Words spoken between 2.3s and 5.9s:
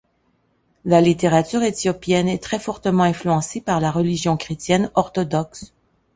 très fortement influencée par la religion chrétienne orthodoxe.